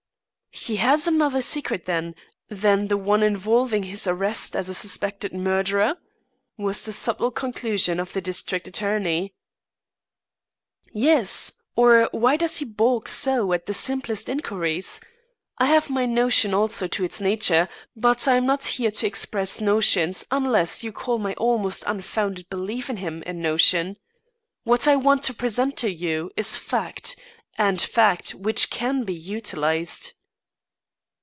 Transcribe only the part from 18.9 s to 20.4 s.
to express notions